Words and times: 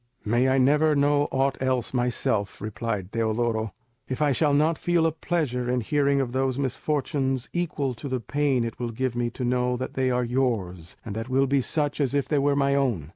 "May 0.25 0.49
I 0.49 0.57
never 0.57 0.95
know 0.95 1.25
aught 1.25 1.61
else 1.61 1.93
myself," 1.93 2.59
replied 2.59 3.11
Teodoro, 3.11 3.71
"if 4.09 4.19
I 4.19 4.31
shall 4.31 4.51
not 4.55 4.79
feel 4.79 5.05
a 5.05 5.11
pleasure 5.11 5.69
in 5.69 5.81
hearing 5.81 6.19
of 6.19 6.31
those 6.31 6.57
misfortunes 6.57 7.49
equal 7.53 7.93
to 7.93 8.09
the 8.09 8.19
pain 8.19 8.63
it 8.63 8.79
will 8.79 8.89
give 8.89 9.15
me 9.15 9.29
to 9.29 9.43
know 9.45 9.77
that 9.77 9.93
they 9.93 10.09
are 10.09 10.23
yours, 10.23 10.97
and 11.05 11.15
that 11.15 11.29
will 11.29 11.45
be 11.45 11.61
such 11.61 12.01
as 12.01 12.15
if 12.15 12.27
they 12.27 12.39
were 12.39 12.55
my 12.55 12.73
own." 12.73 13.09